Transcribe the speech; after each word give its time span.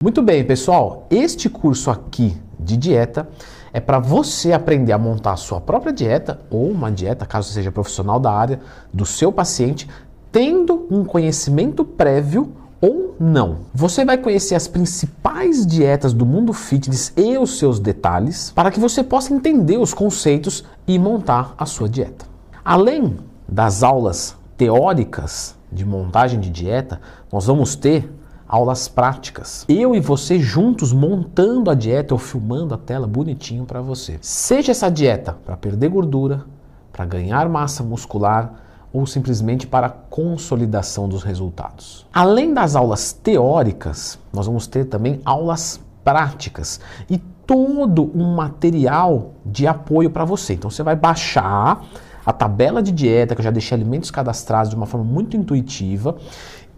Muito 0.00 0.22
bem, 0.22 0.44
pessoal. 0.44 1.08
Este 1.10 1.48
curso 1.48 1.90
aqui 1.90 2.40
de 2.56 2.76
dieta 2.76 3.28
é 3.72 3.80
para 3.80 3.98
você 3.98 4.52
aprender 4.52 4.92
a 4.92 4.98
montar 4.98 5.32
a 5.32 5.36
sua 5.36 5.60
própria 5.60 5.92
dieta 5.92 6.40
ou 6.48 6.70
uma 6.70 6.88
dieta, 6.88 7.26
caso 7.26 7.50
seja 7.50 7.72
profissional 7.72 8.20
da 8.20 8.30
área, 8.30 8.60
do 8.94 9.04
seu 9.04 9.32
paciente, 9.32 9.88
tendo 10.30 10.86
um 10.88 11.04
conhecimento 11.04 11.84
prévio 11.84 12.52
ou 12.80 13.16
não. 13.18 13.62
Você 13.74 14.04
vai 14.04 14.16
conhecer 14.16 14.54
as 14.54 14.68
principais 14.68 15.66
dietas 15.66 16.12
do 16.12 16.24
mundo 16.24 16.52
fitness 16.52 17.12
e 17.16 17.36
os 17.36 17.58
seus 17.58 17.80
detalhes 17.80 18.52
para 18.52 18.70
que 18.70 18.78
você 18.78 19.02
possa 19.02 19.34
entender 19.34 19.78
os 19.78 19.92
conceitos 19.92 20.64
e 20.86 20.96
montar 20.96 21.56
a 21.58 21.66
sua 21.66 21.88
dieta. 21.88 22.24
Além 22.64 23.16
das 23.48 23.82
aulas 23.82 24.36
teóricas 24.56 25.56
de 25.72 25.84
montagem 25.84 26.38
de 26.38 26.50
dieta, 26.50 27.00
nós 27.32 27.46
vamos 27.46 27.74
ter 27.74 28.08
aulas 28.48 28.88
práticas. 28.88 29.66
Eu 29.68 29.94
e 29.94 30.00
você 30.00 30.38
juntos 30.38 30.92
montando 30.92 31.70
a 31.70 31.74
dieta 31.74 32.14
ou 32.14 32.18
filmando 32.18 32.74
a 32.74 32.78
tela 32.78 33.06
bonitinho 33.06 33.64
para 33.64 33.82
você. 33.82 34.18
Seja 34.22 34.72
essa 34.72 34.90
dieta 34.90 35.36
para 35.44 35.56
perder 35.56 35.90
gordura, 35.90 36.44
para 36.90 37.04
ganhar 37.04 37.48
massa 37.48 37.82
muscular 37.82 38.54
ou 38.92 39.06
simplesmente 39.06 39.66
para 39.66 39.90
consolidação 39.90 41.08
dos 41.08 41.22
resultados. 41.22 42.06
Além 42.12 42.54
das 42.54 42.74
aulas 42.74 43.12
teóricas, 43.12 44.18
nós 44.32 44.46
vamos 44.46 44.66
ter 44.66 44.86
também 44.86 45.20
aulas 45.24 45.78
práticas 46.02 46.80
e 47.10 47.18
todo 47.46 48.10
um 48.14 48.34
material 48.34 49.32
de 49.44 49.66
apoio 49.66 50.10
para 50.10 50.24
você. 50.24 50.54
Então 50.54 50.70
você 50.70 50.82
vai 50.82 50.96
baixar 50.96 51.84
a 52.28 52.32
tabela 52.34 52.82
de 52.82 52.92
dieta, 52.92 53.34
que 53.34 53.40
eu 53.40 53.44
já 53.44 53.50
deixei 53.50 53.74
alimentos 53.74 54.10
cadastrados 54.10 54.68
de 54.68 54.76
uma 54.76 54.84
forma 54.84 55.06
muito 55.06 55.34
intuitiva, 55.34 56.18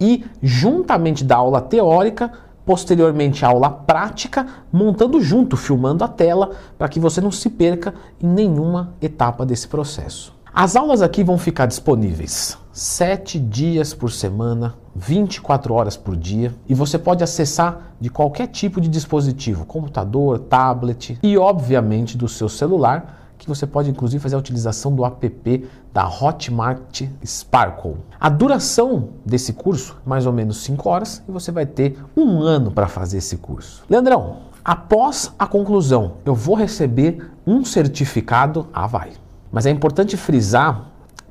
e 0.00 0.24
juntamente 0.40 1.24
da 1.24 1.34
aula 1.34 1.60
teórica, 1.60 2.30
posteriormente 2.64 3.44
a 3.44 3.48
aula 3.48 3.68
prática, 3.68 4.46
montando 4.72 5.20
junto, 5.20 5.56
filmando 5.56 6.04
a 6.04 6.08
tela, 6.08 6.52
para 6.78 6.88
que 6.88 7.00
você 7.00 7.20
não 7.20 7.32
se 7.32 7.50
perca 7.50 7.92
em 8.22 8.28
nenhuma 8.28 8.94
etapa 9.02 9.44
desse 9.44 9.66
processo. 9.66 10.32
As 10.54 10.76
aulas 10.76 11.02
aqui 11.02 11.24
vão 11.24 11.36
ficar 11.36 11.66
disponíveis 11.66 12.56
7 12.72 13.36
dias 13.40 13.92
por 13.92 14.12
semana, 14.12 14.76
24 14.94 15.74
horas 15.74 15.96
por 15.96 16.16
dia, 16.16 16.54
e 16.68 16.74
você 16.74 16.96
pode 16.96 17.24
acessar 17.24 17.94
de 18.00 18.08
qualquer 18.08 18.46
tipo 18.46 18.80
de 18.80 18.86
dispositivo, 18.86 19.66
computador, 19.66 20.38
tablet 20.38 21.18
e, 21.20 21.36
obviamente, 21.36 22.16
do 22.16 22.28
seu 22.28 22.48
celular 22.48 23.16
que 23.40 23.48
você 23.48 23.66
pode 23.66 23.90
inclusive 23.90 24.22
fazer 24.22 24.36
a 24.36 24.38
utilização 24.38 24.94
do 24.94 25.04
app 25.04 25.68
da 25.92 26.06
Hotmart 26.06 27.02
Sparkle. 27.24 27.96
A 28.20 28.28
duração 28.28 29.08
desse 29.24 29.54
curso, 29.54 29.96
mais 30.04 30.26
ou 30.26 30.32
menos 30.32 30.58
5 30.58 30.88
horas, 30.88 31.22
e 31.26 31.32
você 31.32 31.50
vai 31.50 31.66
ter 31.66 31.98
um 32.16 32.40
ano 32.40 32.70
para 32.70 32.86
fazer 32.86 33.18
esse 33.18 33.38
curso. 33.38 33.82
Leandrão, 33.88 34.38
após 34.64 35.32
a 35.38 35.46
conclusão, 35.46 36.18
eu 36.24 36.34
vou 36.34 36.54
receber 36.54 37.30
um 37.46 37.64
certificado? 37.64 38.68
Ah, 38.72 38.86
vai. 38.86 39.12
Mas 39.50 39.66
é 39.66 39.70
importante 39.70 40.16
frisar 40.16 40.90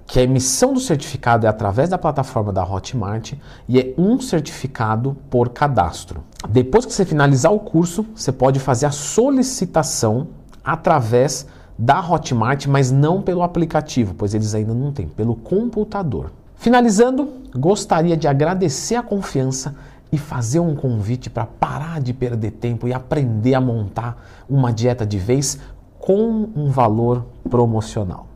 que 0.10 0.20
a 0.20 0.23
emissão 0.23 0.73
do 0.73 0.80
certificado 0.80 1.46
é 1.46 1.50
através 1.50 1.88
da 1.88 1.98
plataforma 1.98 2.52
da 2.52 2.64
Hotmart 2.64 3.34
e 3.68 3.80
é 3.80 3.94
um 3.96 4.20
certificado 4.20 5.16
por 5.30 5.50
cadastro. 5.50 6.23
Depois 6.50 6.84
que 6.84 6.92
você 6.92 7.06
finalizar 7.06 7.54
o 7.54 7.60
curso, 7.60 8.04
você 8.16 8.32
pode 8.32 8.60
fazer 8.60 8.88
a 8.88 8.92
solicitação 8.92 10.30
através 10.64 11.46
da 11.80 12.02
Hotmart, 12.06 12.68
mas 12.68 12.92
não 12.92 13.22
pelo 13.22 13.42
aplicativo, 13.42 14.14
pois 14.14 14.34
eles 14.34 14.54
ainda 14.54 14.74
não 14.74 14.92
têm, 14.92 15.08
pelo 15.08 15.34
computador. 15.34 16.30
Finalizando, 16.58 17.30
gostaria 17.56 18.18
de 18.18 18.28
agradecer 18.28 18.96
a 18.96 19.02
confiança 19.02 19.74
e 20.12 20.18
fazer 20.18 20.60
um 20.60 20.76
convite 20.76 21.30
para 21.30 21.46
parar 21.46 22.02
de 22.02 22.14
perder 22.14 22.52
tempo 22.52 22.86
e 22.86 22.94
aprender 22.94 23.54
a 23.54 23.62
montar 23.62 24.22
uma 24.50 24.74
dieta 24.74 25.06
de 25.06 25.18
vez 25.18 25.58
com 25.98 26.50
um 26.54 26.70
valor 26.70 27.26
promocional. 27.50 28.28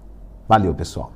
Valeu, 0.47 0.73
pessoal! 0.73 1.11